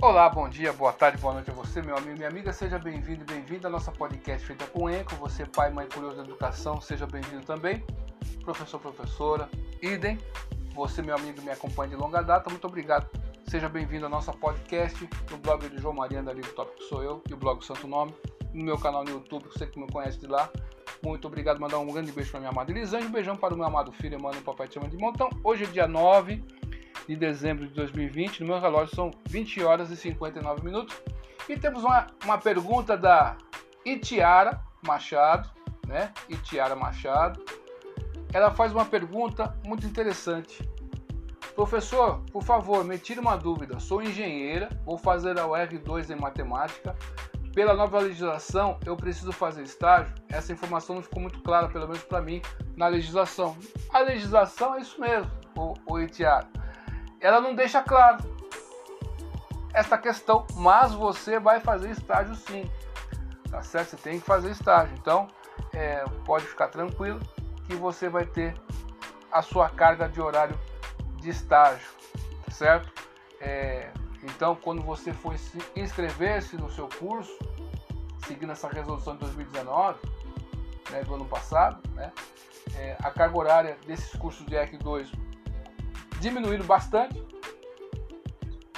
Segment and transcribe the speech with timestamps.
[0.00, 2.52] Olá, bom dia, boa tarde, boa noite a você, meu amigo e minha amiga.
[2.52, 5.16] Seja bem-vindo e bem-vinda à nossa podcast feita com Enco.
[5.16, 7.84] Você, pai, mãe curioso da educação, seja bem-vindo também.
[8.44, 9.48] Professor, professora,
[9.82, 10.16] idem.
[10.72, 13.08] Você, meu amigo, me acompanha de longa data, muito obrigado.
[13.48, 17.20] Seja bem-vindo à nossa podcast, no blog de João Maria da Liga Tópico Sou Eu
[17.28, 18.14] e o blog Santo Nome,
[18.54, 20.48] no meu canal no YouTube, você que me conhece de lá.
[21.02, 23.66] Muito obrigado, mandar um grande beijo para minha amada Elisângela, um beijão para o meu
[23.66, 25.28] amado filho, Emmanuel Papai Te Chama de Montão.
[25.42, 26.57] Hoje é dia 9
[27.08, 28.40] de dezembro de 2020.
[28.40, 30.94] No meu relógio são 20 horas e 59 minutos.
[31.48, 33.36] E temos uma, uma pergunta da
[33.84, 35.50] Itiara Machado,
[35.86, 36.12] né?
[36.28, 37.42] Itiara Machado.
[38.32, 40.68] Ela faz uma pergunta muito interessante.
[41.54, 43.80] Professor, por favor, me tire uma dúvida.
[43.80, 46.94] Sou engenheira, vou fazer a UR2 em matemática.
[47.54, 50.14] Pela nova legislação, eu preciso fazer estágio?
[50.28, 52.42] Essa informação não ficou muito clara, pelo menos para mim,
[52.76, 53.56] na legislação.
[53.92, 56.46] A legislação é isso mesmo, o, o Itiara
[57.20, 58.18] ela não deixa claro
[59.72, 62.70] esta questão, mas você vai fazer estágio sim,
[63.50, 63.90] tá certo?
[63.90, 65.28] Você tem que fazer estágio, então
[65.72, 67.20] é, pode ficar tranquilo
[67.66, 68.54] que você vai ter
[69.30, 70.58] a sua carga de horário
[71.16, 71.86] de estágio,
[72.44, 72.90] tá certo?
[73.40, 73.90] É,
[74.22, 75.34] então, quando você for
[75.76, 77.38] inscrever-se no seu curso,
[78.26, 79.98] seguindo essa resolução de 2019,
[80.90, 82.12] né, do ano passado, né,
[82.74, 85.10] é, a carga horária desses cursos de EC 2
[86.20, 87.22] diminuíram bastante,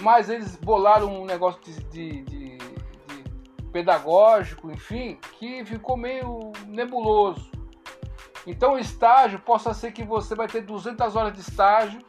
[0.00, 7.50] mas eles bolaram um negócio de, de, de, de pedagógico, enfim, que ficou meio nebuloso.
[8.46, 12.00] Então, estágio possa ser que você vai ter 200 horas de estágio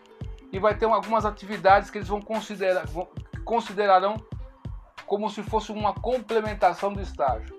[0.51, 3.07] e vai ter algumas atividades que eles vão considerar vão,
[3.43, 4.15] considerarão
[5.05, 7.57] como se fosse uma complementação do estágio,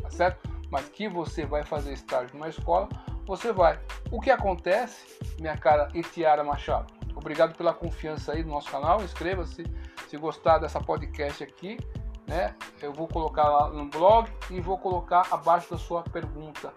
[0.00, 0.48] tá certo?
[0.70, 2.88] Mas que você vai fazer estágio numa escola,
[3.26, 3.78] você vai.
[4.10, 6.95] O que acontece, minha cara Itiara Machado?
[7.26, 9.02] Obrigado pela confiança aí no nosso canal.
[9.02, 9.64] Inscreva-se
[10.08, 11.76] se gostar dessa podcast aqui.
[12.24, 12.54] Né?
[12.80, 16.72] Eu vou colocar lá no blog e vou colocar abaixo da sua pergunta.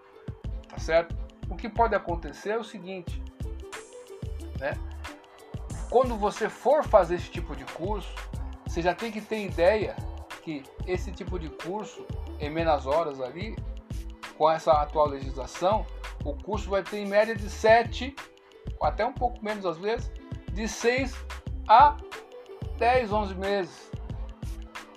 [0.68, 1.16] Tá certo?
[1.52, 3.22] O que pode acontecer é o seguinte,
[4.60, 4.74] né?
[5.88, 8.12] Quando você for fazer esse tipo de curso,
[8.66, 9.96] você já tem que ter ideia
[10.42, 12.08] que esse tipo de curso
[12.40, 13.56] em menos horas ali,
[14.36, 15.86] com essa atual legislação,
[16.26, 18.16] o curso vai ter em média de 7,
[18.82, 20.12] até um pouco menos às vezes,
[20.60, 21.16] de 6
[21.70, 21.96] a
[22.78, 23.92] 10, 11 meses.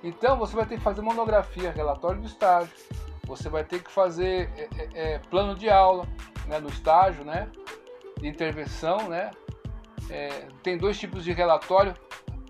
[0.02, 2.72] Então você vai ter que fazer monografia, relatório de estágio,
[3.24, 6.04] você vai ter que fazer é, é, é, plano de aula
[6.48, 7.48] né, no estágio, né,
[8.18, 9.08] de intervenção.
[9.08, 9.30] Né,
[10.10, 11.94] é, tem dois tipos de relatório.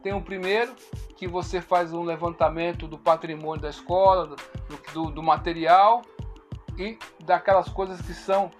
[0.02, 0.74] Tem o primeiro,
[1.14, 4.36] que você faz um levantamento do patrimônio da escola, do,
[4.94, 6.00] do, do material
[6.78, 8.50] e daquelas coisas que são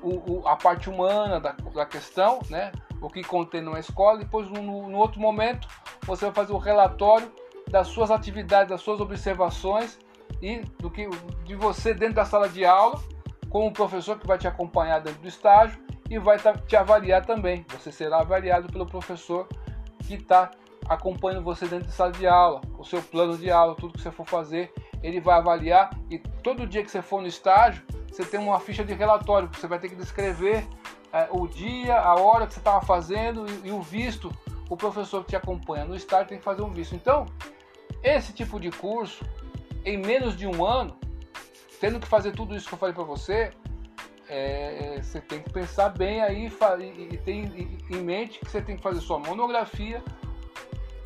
[0.00, 2.72] o, o, a parte humana da, da questão, né?
[3.00, 4.18] O que contém numa escola.
[4.18, 5.68] Depois, no, outro momento,
[6.02, 7.30] você vai fazer o relatório
[7.70, 9.98] das suas atividades, das suas observações
[10.40, 11.08] e do que
[11.44, 13.00] de você dentro da sala de aula,
[13.50, 17.64] com o professor que vai te acompanhar dentro do estágio e vai te avaliar também.
[17.70, 19.48] Você será avaliado pelo professor
[20.06, 20.50] que está
[20.88, 24.10] acompanhando você dentro da sala de aula, o seu plano de aula, tudo que você
[24.10, 24.72] for fazer,
[25.02, 28.82] ele vai avaliar e todo dia que você for no estágio, você tem uma ficha
[28.84, 30.66] de relatório que você vai ter que descrever
[31.30, 34.32] o dia, a hora que você estava fazendo e, e, o visto.
[34.70, 36.94] O professor que te acompanha no estágio tem que fazer um visto.
[36.94, 37.26] Então,
[38.02, 39.24] esse tipo de curso,
[39.84, 40.94] em menos de um ano,
[41.80, 43.50] tendo que fazer tudo isso que eu falei para você,
[44.28, 48.60] é, é, você tem que pensar bem aí e, e ter em mente que você
[48.60, 50.02] tem que fazer sua monografia,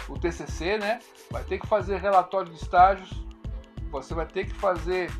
[0.08, 0.98] o TCC, né?
[1.30, 3.10] Vai ter que fazer relatório de estágios,
[3.90, 5.10] você vai ter que fazer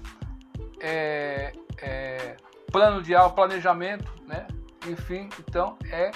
[0.81, 2.37] é, é,
[2.72, 4.47] plano de aula, planejamento, né?
[4.87, 6.10] Enfim, então é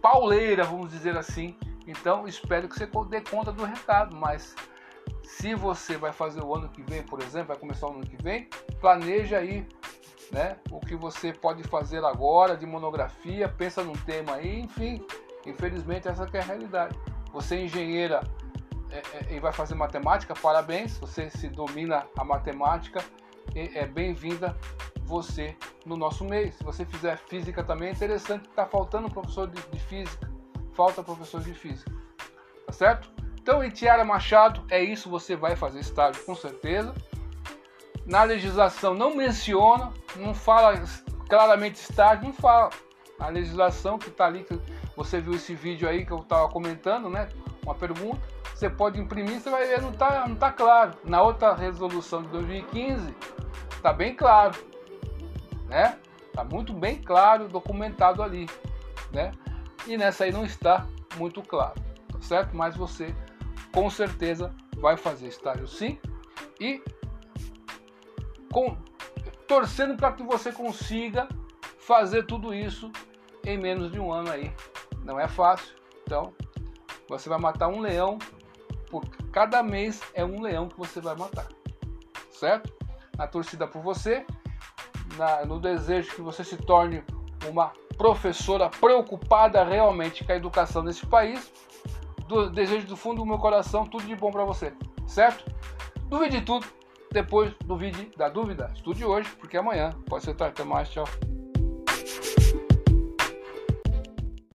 [0.00, 1.56] pauleira, vamos dizer assim.
[1.86, 4.54] Então espero que você dê conta do recado, mas
[5.22, 8.20] se você vai fazer o ano que vem, por exemplo, vai começar o ano que
[8.22, 8.48] vem,
[8.80, 9.66] planeja aí,
[10.30, 15.04] né, o que você pode fazer agora de monografia, pensa num tema aí, enfim.
[15.46, 16.98] Infelizmente essa é a realidade.
[17.32, 18.20] Você é engenheira
[18.90, 23.02] é, é, e vai fazer matemática, parabéns, você se domina a matemática,
[23.54, 24.56] é bem-vinda
[25.10, 26.52] você no nosso meio.
[26.52, 30.30] Se você fizer física também é interessante, está faltando professor de, de, física,
[30.72, 31.90] falta professor de física,
[32.64, 33.10] tá certo?
[33.42, 36.94] Então, em Tiara Machado, é isso, você vai fazer estágio com certeza.
[38.06, 40.74] Na legislação não menciona, não fala
[41.28, 42.70] claramente estágio, não fala.
[43.18, 44.58] A legislação que está ali, que
[44.96, 47.28] você viu esse vídeo aí que eu estava comentando, né?
[47.62, 48.20] Uma pergunta,
[48.54, 50.92] você pode imprimir, você vai ver, não está não tá claro.
[51.04, 53.14] Na outra resolução de 2015,
[53.76, 54.54] está bem claro
[55.70, 55.96] né?
[56.34, 58.46] Tá muito bem claro, documentado ali,
[59.12, 59.32] né?
[59.86, 60.86] E nessa aí não está
[61.16, 61.80] muito claro,
[62.12, 62.54] tá certo?
[62.54, 63.14] Mas você
[63.72, 65.98] com certeza vai fazer estágio sim
[66.60, 66.82] e
[68.52, 68.76] com,
[69.46, 71.28] torcendo para que você consiga
[71.78, 72.90] fazer tudo isso
[73.44, 74.52] em menos de um ano aí.
[75.04, 75.74] Não é fácil,
[76.04, 76.34] então
[77.08, 78.18] você vai matar um leão
[78.90, 81.46] por cada mês é um leão que você vai matar,
[82.32, 82.72] certo?
[83.16, 84.26] Na torcida por você,
[85.20, 87.04] na, no desejo que você se torne
[87.46, 91.52] uma professora preocupada realmente com a educação desse país.
[92.26, 94.72] Do, desejo do fundo do meu coração tudo de bom para você,
[95.06, 95.44] certo?
[96.04, 96.66] Duvide tudo,
[97.12, 98.70] depois duvide da dúvida.
[98.74, 100.54] Estude hoje, porque amanhã pode ser tarde.
[100.54, 101.04] Até mais, tchau.